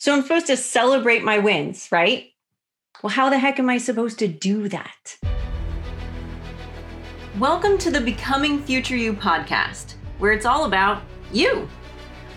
[0.00, 2.32] So I'm supposed to celebrate my wins, right?
[3.02, 5.18] Well, how the heck am I supposed to do that?
[7.38, 11.02] Welcome to the Becoming Future You podcast, where it's all about
[11.34, 11.68] you.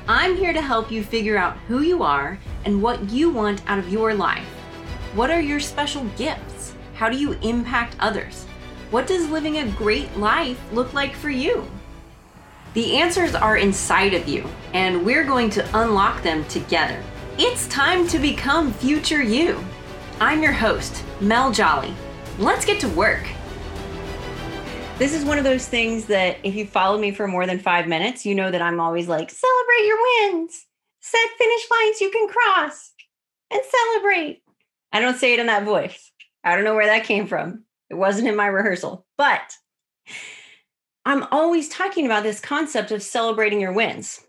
[0.10, 3.80] I'm here to help you figure out who you are and what you want out
[3.80, 4.44] of your life.
[5.16, 6.76] What are your special gifts?
[6.96, 8.44] How do you impact others?
[8.92, 11.66] What does living a great life look like for you?
[12.74, 17.02] The answers are inside of you, and we're going to unlock them together.
[17.40, 19.66] It's time to become future you.
[20.20, 21.92] I'm your host, Mel Jolly.
[22.38, 23.28] Let's get to work.
[25.00, 27.88] This is one of those things that if you follow me for more than five
[27.88, 30.68] minutes, you know that I'm always like, celebrate your wins,
[31.00, 32.92] set finish lines you can cross,
[33.50, 34.44] and celebrate.
[34.92, 36.12] I don't say it in that voice.
[36.44, 37.64] I don't know where that came from.
[37.90, 39.56] It wasn't in my rehearsal, but
[41.04, 44.22] I'm always talking about this concept of celebrating your wins.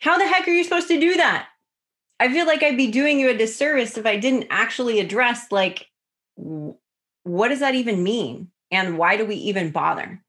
[0.00, 1.48] How the heck are you supposed to do that?
[2.18, 5.90] I feel like I'd be doing you a disservice if I didn't actually address, like,
[6.34, 8.50] what does that even mean?
[8.70, 10.22] And why do we even bother?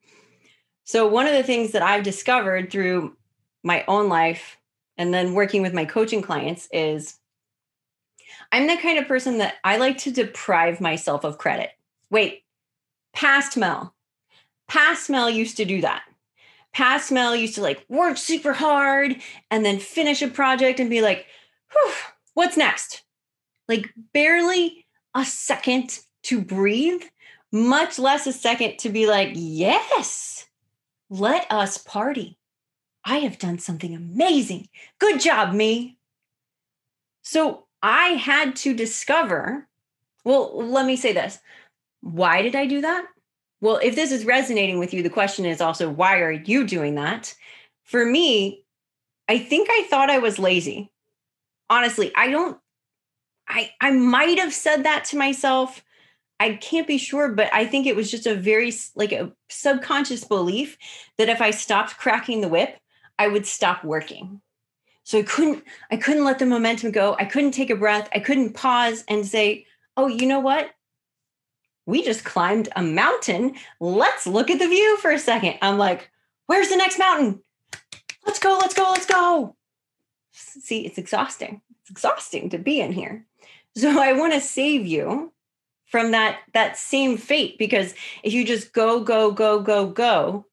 [0.83, 3.15] So, one of the things that I've discovered through
[3.63, 4.57] my own life
[4.97, 7.19] and then working with my coaching clients is
[8.51, 11.71] I'm the kind of person that I like to deprive myself of credit.
[12.09, 12.43] Wait,
[13.13, 13.93] Past Mel.
[14.67, 16.03] Past Mel used to do that.
[16.73, 19.15] Past Mel used to like work super hard
[19.49, 21.25] and then finish a project and be like,
[21.71, 21.93] Whew,
[22.33, 23.03] what's next?
[23.67, 27.01] Like barely a second to breathe,
[27.51, 30.45] much less a second to be like, yes,
[31.09, 32.37] let us party.
[33.03, 34.67] I have done something amazing.
[34.99, 35.97] Good job, me.
[37.21, 39.67] So I had to discover,
[40.23, 41.39] well, let me say this
[42.01, 43.05] why did I do that?
[43.59, 46.95] Well, if this is resonating with you, the question is also, why are you doing
[46.95, 47.33] that?
[47.83, 48.63] For me,
[49.27, 50.91] I think I thought I was lazy.
[51.69, 52.57] Honestly, I don't,
[53.47, 55.83] I, I might have said that to myself.
[56.39, 60.23] I can't be sure, but I think it was just a very like a subconscious
[60.23, 60.77] belief
[61.17, 62.77] that if I stopped cracking the whip,
[63.17, 64.41] I would stop working.
[65.03, 67.15] So I couldn't I couldn't let the momentum go.
[67.19, 68.07] I couldn't take a breath.
[68.13, 70.71] I couldn't pause and say, "Oh, you know what?
[71.87, 73.55] we just climbed a mountain.
[73.79, 75.55] Let's look at the view for a second.
[75.61, 76.11] I'm like,
[76.45, 77.41] where's the next mountain?
[78.25, 79.55] Let's go, let's go, let's go.
[80.59, 81.61] See, it's exhausting.
[81.81, 83.25] It's exhausting to be in here.
[83.75, 85.33] So I want to save you
[85.85, 90.45] from that that same fate because if you just go go go go go,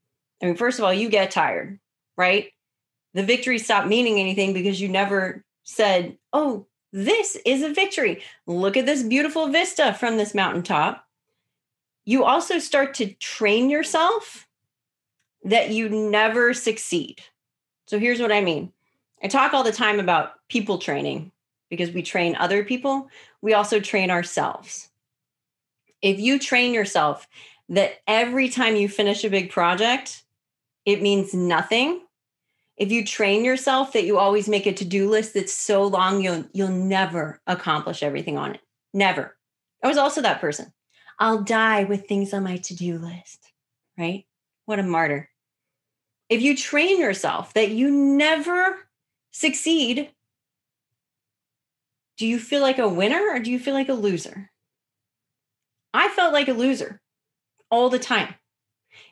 [0.42, 1.78] I mean first of all you get tired,
[2.16, 2.50] right?
[3.14, 8.22] The victory stopped meaning anything because you never said, "Oh, this is a victory.
[8.46, 11.04] Look at this beautiful vista from this mountaintop."
[12.04, 14.46] you also start to train yourself
[15.42, 17.20] that you never succeed.
[17.86, 18.72] So here's what I mean
[19.24, 21.32] I talk all the time about people training
[21.70, 23.08] because we train other people,
[23.40, 24.90] we also train ourselves.
[26.02, 27.26] If you train yourself
[27.70, 30.22] that every time you finish a big project,
[30.84, 32.02] it means nothing.
[32.76, 36.44] If you train yourself that you always make a to-do list that's so long you'll
[36.52, 38.60] you'll never accomplish everything on it.
[38.92, 39.36] Never.
[39.82, 40.72] I was also that person.
[41.18, 43.52] I'll die with things on my to do list,
[43.96, 44.26] right?
[44.66, 45.30] What a martyr.
[46.28, 48.76] If you train yourself that you never
[49.34, 50.10] succeed,
[52.16, 54.50] do you feel like a winner or do you feel like a loser?
[55.92, 57.02] I felt like a loser
[57.68, 58.34] all the time.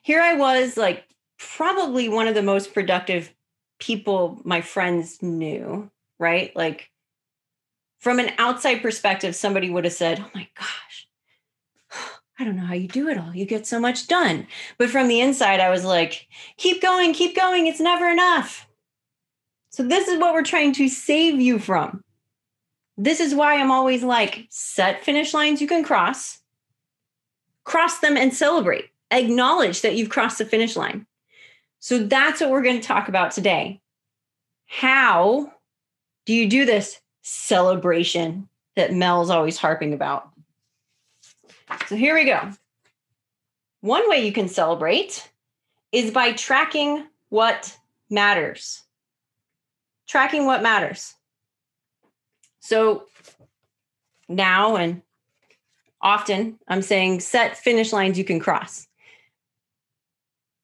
[0.03, 1.05] Here I was, like,
[1.39, 3.35] probably one of the most productive
[3.81, 5.91] people my friends knew,
[6.21, 6.55] right?
[6.55, 6.89] Like,
[7.99, 11.09] from an outside perspective, somebody would have said, Oh my gosh,
[12.39, 13.35] I don't know how you do it all.
[13.35, 14.47] You get so much done.
[14.79, 17.67] But from the inside, I was like, keep going, keep going.
[17.67, 18.69] It's never enough.
[19.73, 22.05] So, this is what we're trying to save you from.
[22.97, 26.39] This is why I'm always like, set finish lines you can cross,
[27.65, 28.91] cross them and celebrate.
[29.11, 31.07] Acknowledge that you've crossed the finish line.
[31.81, 33.81] So, that's what we're going to talk about today.
[34.67, 35.53] How
[36.27, 40.29] do you do this celebration that Mel's always harping about?
[41.87, 42.51] So here we go.
[43.81, 45.29] One way you can celebrate
[45.91, 47.77] is by tracking what
[48.11, 48.82] matters.
[50.13, 51.15] Tracking what matters.
[52.61, 53.05] So
[54.29, 55.01] now and
[56.03, 58.87] often I'm saying set finish lines you can cross.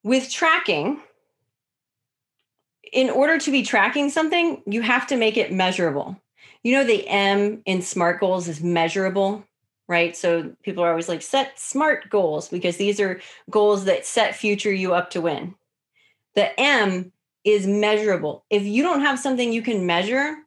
[0.03, 1.01] With tracking,
[2.93, 6.21] in order to be tracking something, you have to make it measurable.
[6.61, 9.43] You know, the M in SMART goals is measurable
[9.87, 10.15] right?
[10.15, 13.19] So people are always like, set smart goals because these are
[13.49, 15.55] goals that set future you up to win.
[16.35, 17.11] The M
[17.43, 18.45] is measurable.
[18.49, 20.37] If you don't have something you can measure,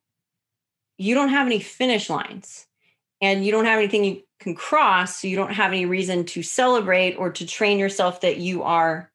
[0.99, 2.67] you don't have any finish lines
[3.21, 5.21] and you don't have anything you can cross.
[5.21, 9.11] So you don't have any reason to celebrate or to train yourself that you are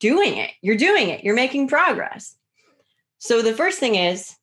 [0.00, 0.50] doing it.
[0.62, 2.34] You're doing it, you're making progress.
[3.18, 4.34] So the first thing is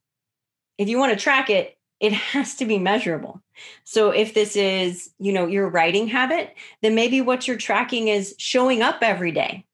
[0.77, 3.41] if you want to track it, it has to be measurable.
[3.83, 8.35] So if this is, you know, your writing habit, then maybe what you're tracking is
[8.37, 9.65] showing up every day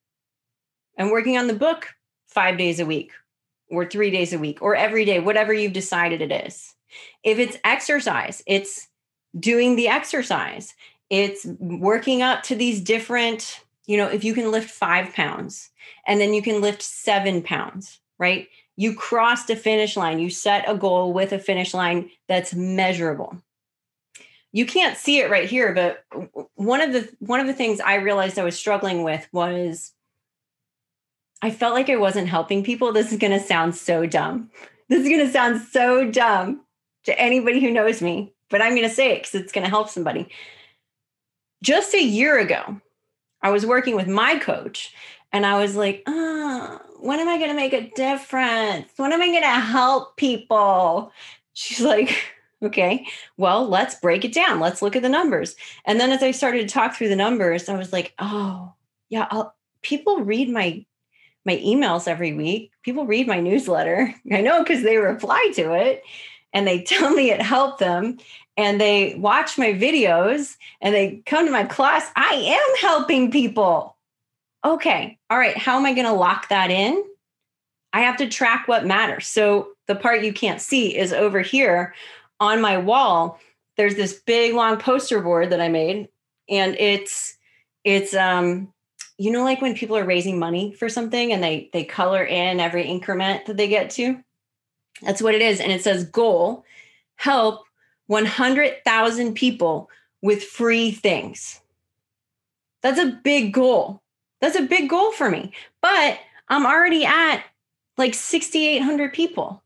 [0.98, 1.90] and working on the book
[2.36, 3.12] 5 days a week
[3.72, 6.76] or 3 days a week or every day, whatever you've decided it is.
[7.24, 8.88] If it's exercise, it's
[9.40, 10.76] doing the exercise.
[11.10, 15.72] It's working up to these different, you know, if you can lift 5 pounds
[16.06, 18.48] and then you can lift 7 pounds, right?
[18.78, 23.38] you crossed a finish line you set a goal with a finish line that's measurable
[24.52, 26.04] you can't see it right here but
[26.56, 29.94] one of the one of the things i realized i was struggling with was
[31.42, 34.50] i felt like i wasn't helping people this is going to sound so dumb
[34.90, 36.62] this is going to sound so dumb
[37.04, 39.70] to anybody who knows me but i'm going to say it because it's going to
[39.70, 40.28] help somebody
[41.62, 42.80] just a year ago
[43.42, 44.94] i was working with my coach
[45.32, 48.92] and i was like oh when am I going to make a difference?
[48.98, 51.12] When am I going to help people?
[51.54, 52.18] She's like,
[52.64, 53.06] okay,
[53.38, 54.60] well, let's break it down.
[54.60, 55.56] Let's look at the numbers.
[55.86, 58.74] And then as I started to talk through the numbers, I was like, oh,
[59.10, 60.84] yeah, I'll, people read my
[61.45, 62.71] my emails every week.
[62.83, 64.13] People read my newsletter.
[64.31, 66.03] I know because they reply to it
[66.53, 68.18] and they tell me it helped them
[68.57, 72.09] and they watch my videos and they come to my class.
[72.15, 73.95] I am helping people
[74.65, 77.03] okay, all right, how am I going to lock that in?
[77.94, 79.27] I have to track what matters.
[79.27, 81.94] So the part you can't see is over here
[82.39, 83.39] on my wall.
[83.77, 86.09] There's this big long poster board that I made,
[86.50, 87.38] and it's
[87.83, 88.74] it's um
[89.18, 92.60] you know like when people are raising money for something and they they color in
[92.60, 94.22] every increment that they get to.
[95.02, 96.64] That's what it is, and it says goal
[97.18, 97.66] help
[98.08, 99.90] 100,000 people
[100.22, 101.62] with free things.
[102.82, 104.02] That's a big goal.
[104.42, 105.54] That's a big goal for me.
[105.82, 106.20] But
[106.50, 107.44] I'm already at
[107.98, 109.64] like 6,800 people.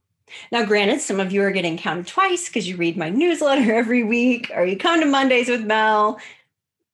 [0.52, 4.04] Now, granted, some of you are getting counted twice because you read my newsletter every
[4.04, 6.20] week or you come to Mondays with Mel.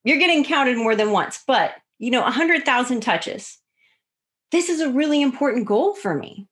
[0.03, 3.57] You're getting counted more than once, but you know, 100,000 touches.
[4.51, 6.47] This is a really important goal for me.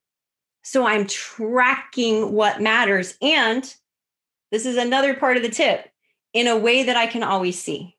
[0.64, 3.18] So I'm tracking what matters.
[3.22, 3.74] And
[4.52, 5.90] this is another part of the tip
[6.34, 7.98] in a way that I can always see.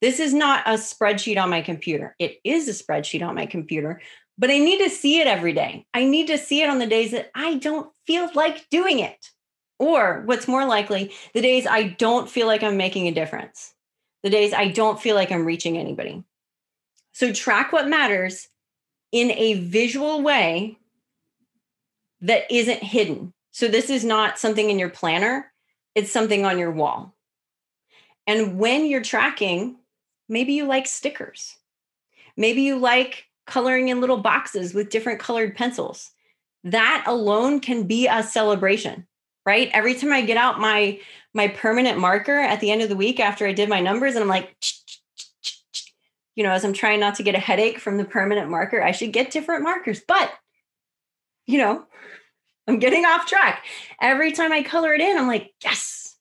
[0.00, 2.14] This is not a spreadsheet on my computer.
[2.18, 4.00] It is a spreadsheet on my computer,
[4.36, 5.86] but I need to see it every day.
[5.92, 9.30] I need to see it on the days that I don't feel like doing it.
[9.80, 13.74] Or what's more likely, the days I don't feel like I'm making a difference,
[14.22, 16.24] the days I don't feel like I'm reaching anybody.
[17.18, 18.48] So track what matters
[19.10, 20.78] in a visual way
[22.20, 23.32] that isn't hidden.
[23.50, 25.52] So this is not something in your planner,
[25.94, 27.16] it's something on your wall.
[28.26, 29.78] And when you're tracking,
[30.28, 31.56] Maybe you like stickers.
[32.36, 36.10] Maybe you like coloring in little boxes with different colored pencils.
[36.64, 39.06] That alone can be a celebration,
[39.46, 39.70] right?
[39.72, 41.00] Every time I get out my
[41.34, 44.22] my permanent marker at the end of the week after I did my numbers and
[44.22, 44.56] I'm like
[46.38, 48.92] you know, as I'm trying not to get a headache from the permanent marker, I
[48.92, 50.00] should get different markers.
[50.06, 50.32] But
[51.46, 51.84] you know,
[52.68, 53.64] I'm getting off track.
[54.00, 56.16] Every time I color it in, I'm like, yes,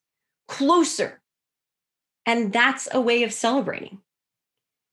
[0.48, 1.22] closer
[2.28, 4.00] and that's a way of celebrating.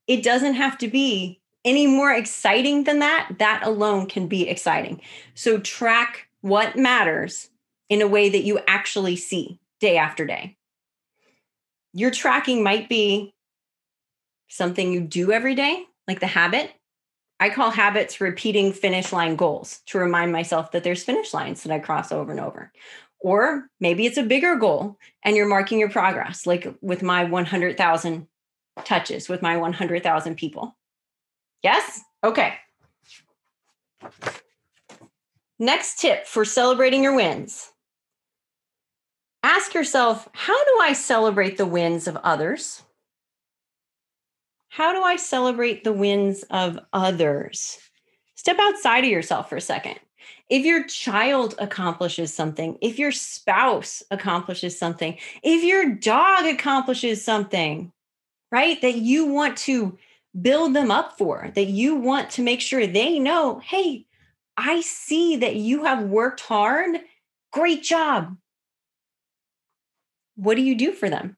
[0.06, 3.36] It doesn't have to be any more exciting than that.
[3.38, 5.00] That alone can be exciting.
[5.34, 7.50] So track what matters
[7.88, 10.56] in a way that you actually see day after day.
[11.92, 13.33] Your tracking might be
[14.48, 16.72] something you do every day, like the habit.
[17.40, 21.72] I call habits repeating finish line goals to remind myself that there's finish lines that
[21.72, 22.72] I cross over and over.
[23.20, 28.28] Or maybe it's a bigger goal and you're marking your progress, like with my 100,000
[28.84, 30.76] touches, with my 100,000 people.
[31.62, 32.00] Yes?
[32.22, 32.54] Okay.
[35.58, 37.72] Next tip for celebrating your wins
[39.44, 42.82] ask yourself how do I celebrate the wins of others?
[44.74, 47.78] How do I celebrate the wins of others?
[48.34, 50.00] Step outside of yourself for a second
[50.50, 57.92] if your child accomplishes something, if your spouse accomplishes something, if your dog accomplishes something,
[58.50, 59.96] right, that you want to
[60.42, 64.06] build them up for, that you want to make sure they know, hey,
[64.56, 66.98] I see that you have worked hard.
[67.52, 68.36] Great job.
[70.34, 71.36] What do you do for them?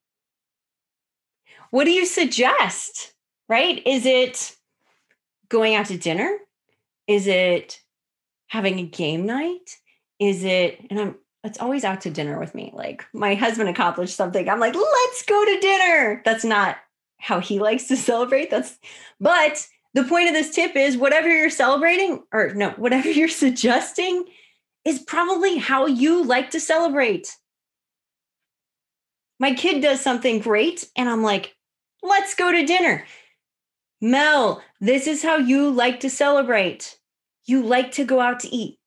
[1.70, 3.12] What do you suggest?
[3.48, 3.82] Right?
[3.86, 4.56] Is it
[5.48, 6.36] going out to dinner?
[7.06, 7.80] Is it
[8.48, 9.76] having a game night?
[10.18, 12.72] Is it, and I'm it's always out to dinner with me.
[12.74, 14.48] Like my husband accomplished something.
[14.48, 16.20] I'm like, let's go to dinner.
[16.24, 16.76] That's not
[17.18, 18.50] how he likes to celebrate.
[18.50, 18.78] That's,
[19.20, 24.24] but the point of this tip is whatever you're celebrating, or no, whatever you're suggesting
[24.84, 27.34] is probably how you like to celebrate.
[29.38, 31.54] My kid does something great, and I'm like,
[32.02, 33.04] let's go to dinner.
[34.00, 36.98] Mel, this is how you like to celebrate.
[37.46, 38.78] You like to go out to eat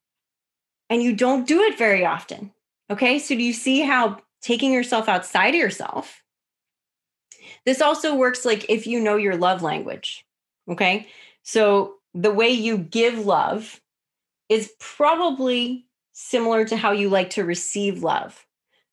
[0.89, 2.51] and you don't do it very often.
[2.89, 3.19] Okay.
[3.19, 6.23] So, do you see how taking yourself outside of yourself?
[7.65, 10.25] This also works like if you know your love language.
[10.69, 11.07] Okay.
[11.43, 13.79] So, the way you give love
[14.49, 18.45] is probably similar to how you like to receive love.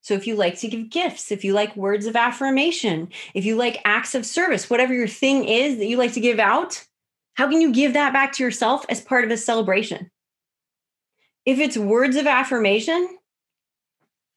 [0.07, 3.57] So, if you like to give gifts, if you like words of affirmation, if you
[3.57, 6.85] like acts of service, whatever your thing is that you like to give out,
[7.35, 10.11] how can you give that back to yourself as part of a celebration?
[11.47, 13.19] if it's words of affirmation,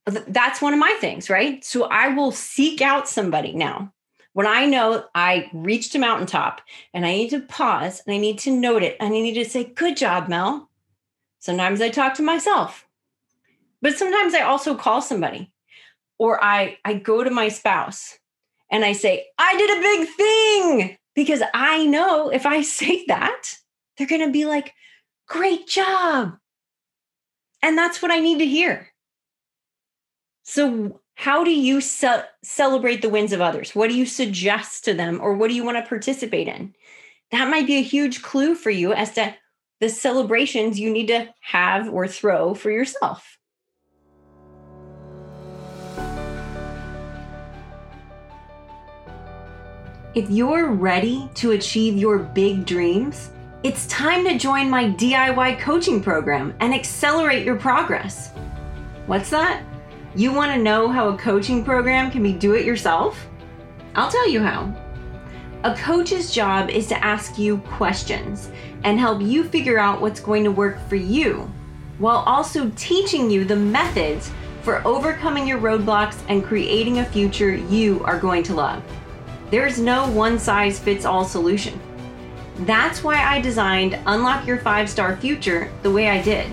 [0.06, 1.66] that's one of my things, right?
[1.66, 3.92] So I will seek out somebody now.
[4.34, 6.62] When I know I reached a mountaintop
[6.94, 9.50] and I need to pause and I need to note it and I need to
[9.50, 10.70] say, Good job, Mel.
[11.40, 12.86] Sometimes I talk to myself,
[13.82, 15.52] but sometimes I also call somebody
[16.20, 18.20] or I, I go to my spouse
[18.70, 23.44] and I say, I did a big thing because I know if I say that,
[23.98, 24.74] they're going to be like,
[25.30, 26.34] Great job.
[27.62, 28.90] And that's what I need to hear.
[30.44, 33.76] So, how do you ce- celebrate the wins of others?
[33.76, 36.74] What do you suggest to them, or what do you want to participate in?
[37.32, 39.36] That might be a huge clue for you as to
[39.80, 43.39] the celebrations you need to have or throw for yourself.
[50.16, 53.30] If you're ready to achieve your big dreams,
[53.62, 58.32] it's time to join my DIY coaching program and accelerate your progress.
[59.06, 59.64] What's that?
[60.16, 63.24] You want to know how a coaching program can be do it yourself?
[63.94, 64.74] I'll tell you how.
[65.64, 68.50] A coach's job is to ask you questions
[68.84, 71.52] and help you figure out what's going to work for you,
[72.00, 74.32] while also teaching you the methods
[74.64, 78.82] for overcoming your roadblocks and creating a future you are going to love.
[79.52, 81.80] There's no one size fits all solution.
[82.60, 86.52] That's why I designed Unlock Your Five Star Future the way I did.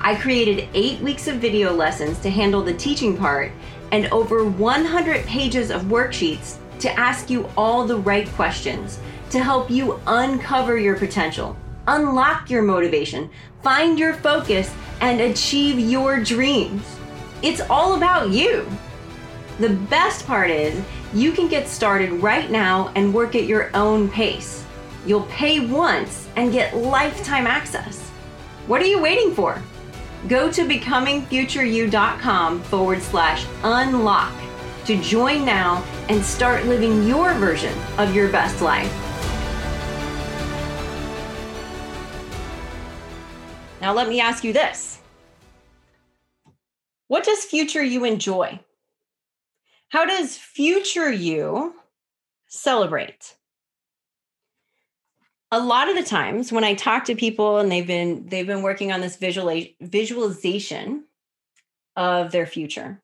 [0.00, 3.50] I created eight weeks of video lessons to handle the teaching part
[3.90, 9.00] and over 100 pages of worksheets to ask you all the right questions
[9.30, 11.56] to help you uncover your potential,
[11.88, 13.30] unlock your motivation,
[13.62, 16.84] find your focus, and achieve your dreams.
[17.42, 18.68] It's all about you.
[19.58, 20.82] The best part is
[21.14, 24.64] you can get started right now and work at your own pace.
[25.04, 28.00] You'll pay once and get lifetime access.
[28.66, 29.60] What are you waiting for?
[30.28, 34.32] Go to becomingfutureyou.com forward slash unlock
[34.86, 38.90] to join now and start living your version of your best life.
[43.80, 45.00] Now, let me ask you this
[47.08, 48.60] What does future you enjoy?
[49.92, 51.74] How does future you
[52.48, 53.36] celebrate?
[55.52, 58.62] a lot of the times when I talk to people and they've been they've been
[58.62, 61.04] working on this visual visualization
[61.94, 63.02] of their future.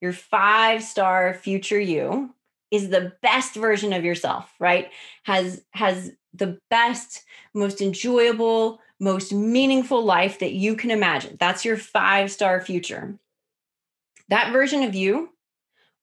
[0.00, 2.34] Your five star future you
[2.70, 4.90] is the best version of yourself, right?
[5.24, 11.36] Has has the best, most enjoyable, most meaningful life that you can imagine.
[11.38, 13.18] That's your five star future.
[14.30, 15.33] That version of you,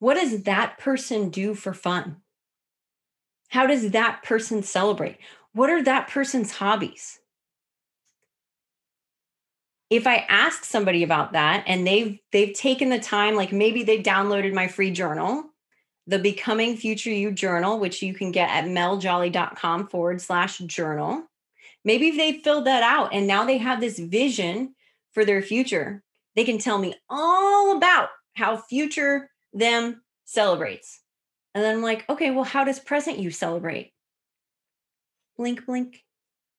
[0.01, 2.17] what does that person do for fun?
[3.47, 5.17] How does that person celebrate?
[5.53, 7.19] what are that person's hobbies?
[9.89, 14.01] If I ask somebody about that and they've they've taken the time, like maybe they
[14.01, 15.43] downloaded my free journal,
[16.07, 21.23] the Becoming Future You journal, which you can get at meljolly.com forward slash journal.
[21.83, 24.75] Maybe they filled that out and now they have this vision
[25.13, 26.03] for their future.
[26.37, 30.99] They can tell me all about how future them celebrates.
[31.53, 33.93] And then I'm like, okay, well, how does present you celebrate?
[35.41, 36.03] blink, blink,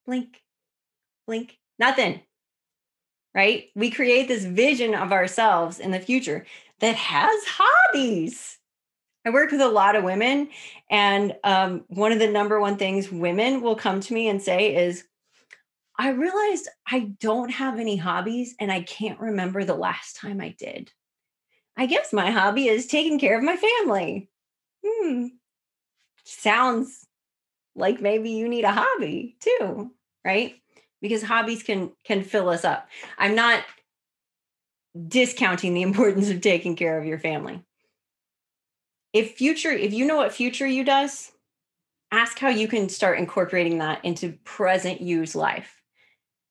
[0.07, 0.43] blink,
[1.25, 2.21] blink, nothing.
[3.33, 3.67] Right?
[3.77, 6.45] We create this vision of ourselves in the future
[6.81, 8.59] that has hobbies.
[9.25, 10.49] I work with a lot of women,
[10.91, 14.75] and um, one of the number one things women will come to me and say
[14.75, 15.05] is,
[15.97, 20.57] I realized I don't have any hobbies and I can't remember the last time I
[20.59, 20.91] did.
[21.77, 24.29] I guess my hobby is taking care of my family.
[24.85, 25.27] Hmm.
[26.25, 27.07] Sounds
[27.75, 29.91] like maybe you need a hobby too
[30.27, 30.57] right
[31.01, 32.87] because hobbies can can fill us up
[33.17, 33.65] i'm not
[35.09, 37.63] discounting the importance of taking care of your family.
[39.13, 41.33] If future, if you know what future you does,
[42.11, 45.83] ask how you can start incorporating that into present you's life,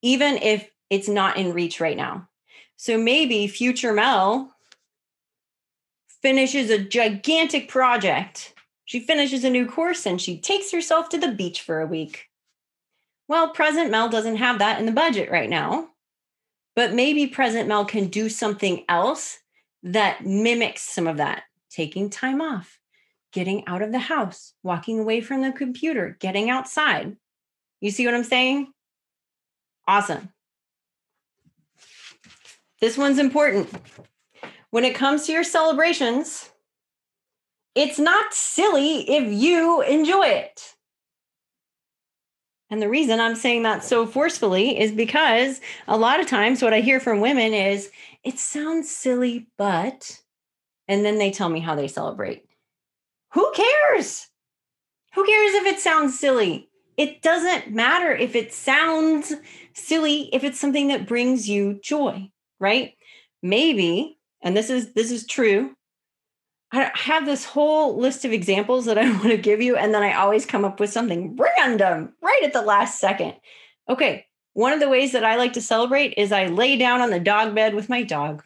[0.01, 2.27] even if it's not in reach right now.
[2.77, 4.53] So maybe future Mel
[6.21, 8.53] finishes a gigantic project.
[8.85, 12.27] She finishes a new course and she takes herself to the beach for a week.
[13.27, 15.89] Well, present Mel doesn't have that in the budget right now,
[16.75, 19.39] but maybe present Mel can do something else
[19.83, 22.79] that mimics some of that, taking time off,
[23.31, 27.15] getting out of the house, walking away from the computer, getting outside.
[27.79, 28.71] You see what I'm saying?
[29.87, 30.29] Awesome.
[32.81, 33.69] This one's important
[34.71, 36.49] when it comes to your celebrations,
[37.75, 40.73] it's not silly if you enjoy it.
[42.69, 45.59] And the reason I'm saying that so forcefully is because
[45.89, 47.91] a lot of times what I hear from women is,
[48.23, 50.21] it sounds silly, but,
[50.87, 52.45] and then they tell me how they celebrate.
[53.33, 54.27] Who cares?
[55.15, 56.69] Who cares if it sounds silly?
[56.95, 59.33] It doesn't matter if it sounds
[59.73, 62.93] silly, if it's something that brings you joy, right?
[63.41, 65.75] Maybe and this is this is true.
[66.73, 70.03] I have this whole list of examples that i want to give you and then
[70.03, 73.35] i always come up with something random right at the last second.
[73.89, 77.09] Okay one of the ways that i like to celebrate is i lay down on
[77.09, 78.43] the dog bed with my dog.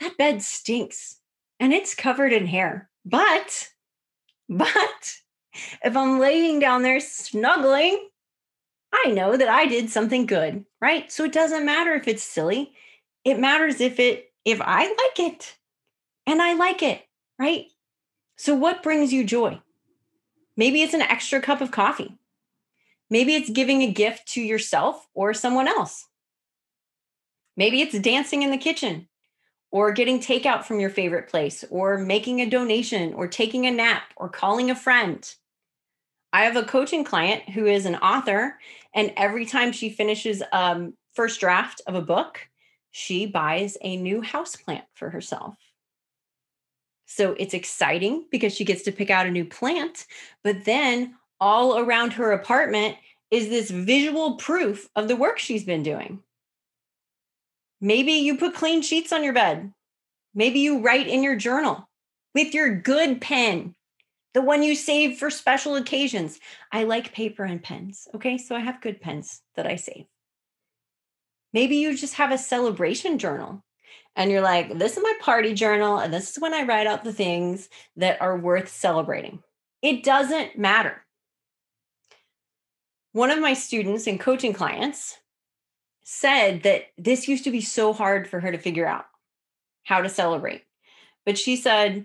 [0.00, 1.20] That bed stinks
[1.58, 3.70] and it's covered in hair but
[4.48, 5.14] but
[5.82, 8.08] if i'm laying down there snuggling
[8.92, 11.10] i know that i did something good right?
[11.10, 12.72] So it doesn't matter if it's silly.
[13.24, 15.56] It matters if it if I like it
[16.24, 17.02] and I like it,
[17.38, 17.66] right?
[18.36, 19.60] So, what brings you joy?
[20.56, 22.16] Maybe it's an extra cup of coffee.
[23.10, 26.06] Maybe it's giving a gift to yourself or someone else.
[27.56, 29.08] Maybe it's dancing in the kitchen
[29.70, 34.04] or getting takeout from your favorite place or making a donation or taking a nap
[34.16, 35.28] or calling a friend.
[36.32, 38.58] I have a coaching client who is an author,
[38.94, 42.40] and every time she finishes um, first draft of a book,
[42.96, 45.54] she buys a new house plant for herself.
[47.04, 50.06] So it's exciting because she gets to pick out a new plant,
[50.42, 52.96] but then all around her apartment
[53.30, 56.22] is this visual proof of the work she's been doing.
[57.82, 59.74] Maybe you put clean sheets on your bed.
[60.34, 61.86] Maybe you write in your journal
[62.34, 63.74] with your good pen,
[64.32, 66.40] the one you save for special occasions.
[66.72, 68.08] I like paper and pens.
[68.14, 68.38] Okay.
[68.38, 70.06] So I have good pens that I save.
[71.56, 73.64] Maybe you just have a celebration journal
[74.14, 77.02] and you're like, this is my party journal, and this is when I write out
[77.02, 79.42] the things that are worth celebrating.
[79.80, 81.06] It doesn't matter.
[83.12, 85.16] One of my students and coaching clients
[86.04, 89.06] said that this used to be so hard for her to figure out
[89.84, 90.64] how to celebrate.
[91.24, 92.04] But she said,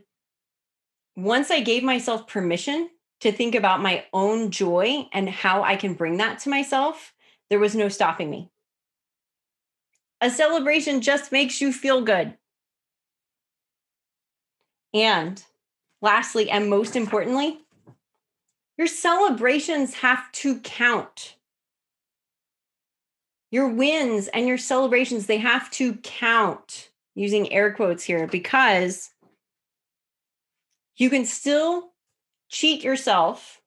[1.18, 5.96] once I gave myself permission to think about my own joy and how I can
[5.96, 7.14] bring that to myself,
[7.50, 8.50] there was no stopping me.
[10.21, 12.36] A celebration just makes you feel good.
[14.93, 15.43] And
[16.01, 17.60] lastly, and most importantly,
[18.77, 21.36] your celebrations have to count.
[23.49, 29.10] Your wins and your celebrations, they have to count using air quotes here because
[30.95, 31.91] you can still
[32.47, 33.62] cheat yourself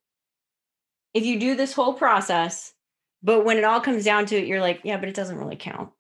[1.13, 2.75] if you do this whole process.
[3.23, 5.57] But when it all comes down to it, you're like, yeah, but it doesn't really
[5.57, 5.91] count.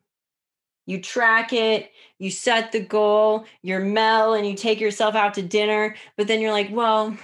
[0.87, 5.43] You track it, you set the goal, you're Mel, and you take yourself out to
[5.43, 5.97] dinner.
[6.17, 7.17] But then you're like, well,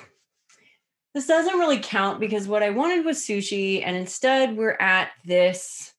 [1.14, 3.82] this doesn't really count because what I wanted was sushi.
[3.84, 5.92] And instead, we're at this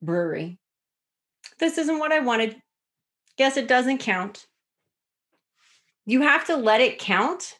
[0.00, 0.58] brewery.
[1.58, 2.60] This isn't what I wanted.
[3.38, 4.46] Guess it doesn't count.
[6.06, 7.58] You have to let it count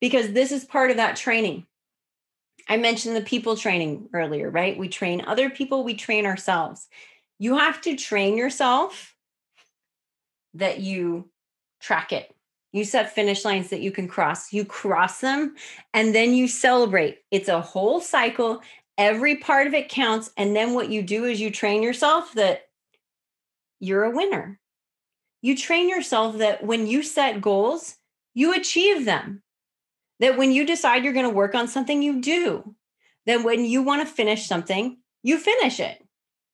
[0.00, 1.66] because this is part of that training.
[2.68, 4.76] I mentioned the people training earlier, right?
[4.76, 6.88] We train other people, we train ourselves
[7.38, 9.14] you have to train yourself
[10.54, 11.30] that you
[11.80, 12.34] track it.
[12.72, 14.52] You set finish lines that you can cross.
[14.52, 15.54] You cross them
[15.94, 17.18] and then you celebrate.
[17.30, 18.60] It's a whole cycle.
[18.98, 20.30] Every part of it counts.
[20.36, 22.62] And then what you do is you train yourself that
[23.80, 24.58] you're a winner.
[25.42, 27.96] You train yourself that when you set goals,
[28.34, 29.42] you achieve them.
[30.20, 32.74] That when you decide you're going to work on something, you do.
[33.26, 36.05] That when you want to finish something, you finish it.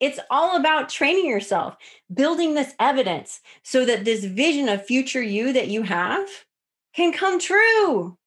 [0.02, 1.76] It's all about training yourself,
[2.12, 6.28] building this evidence so that this vision of future you that you have
[6.92, 8.18] can come true.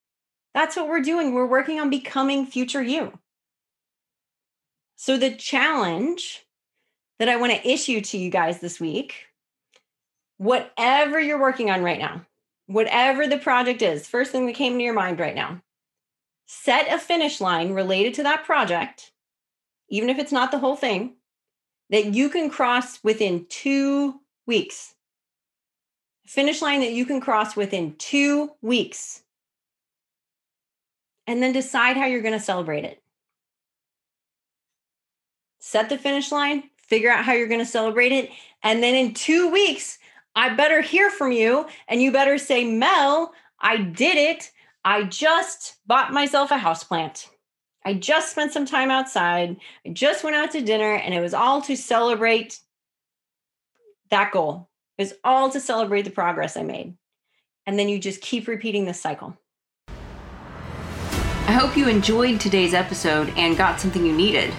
[0.53, 1.33] That's what we're doing.
[1.33, 3.19] We're working on becoming future you.
[4.95, 6.45] So, the challenge
[7.19, 9.27] that I want to issue to you guys this week
[10.38, 12.25] whatever you're working on right now,
[12.67, 15.61] whatever the project is, first thing that came to your mind right now,
[16.45, 19.11] set a finish line related to that project,
[19.89, 21.15] even if it's not the whole thing,
[21.89, 24.95] that you can cross within two weeks.
[26.25, 29.23] Finish line that you can cross within two weeks.
[31.27, 33.01] And then decide how you're going to celebrate it.
[35.59, 38.29] Set the finish line, figure out how you're going to celebrate it.
[38.61, 39.97] And then in two weeks,
[40.35, 44.51] I better hear from you and you better say, Mel, I did it.
[44.83, 47.27] I just bought myself a houseplant.
[47.87, 49.57] I just spent some time outside.
[49.85, 52.59] I just went out to dinner and it was all to celebrate
[54.09, 54.69] that goal.
[54.97, 56.95] It was all to celebrate the progress I made.
[57.67, 59.37] And then you just keep repeating this cycle.
[59.87, 64.51] I hope you enjoyed today's episode and got something you needed.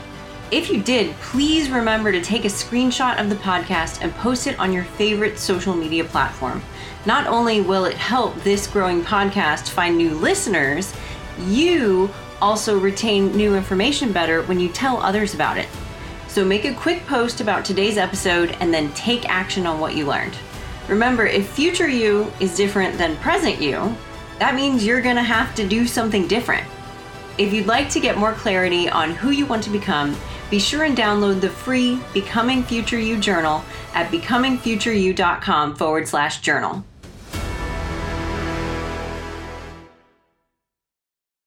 [0.53, 4.57] If you did, please remember to take a screenshot of the podcast and post it
[4.61, 6.63] on your favorite social media platform.
[7.07, 10.95] Not only will it help this growing podcast find new listeners,
[11.49, 12.09] you
[12.41, 15.69] also retain new information better when you tell others about it.
[16.29, 20.07] So make a quick post about today's episode and then take action on what you
[20.07, 20.37] learned.
[20.89, 23.95] Remember, if future you is different than present you,
[24.39, 26.67] that means you're gonna have to do something different.
[27.39, 30.17] If you'd like to get more clarity on who you want to become,
[30.51, 36.85] be sure and download the free Becoming Future You journal at becomingfutureyou.com forward slash journal.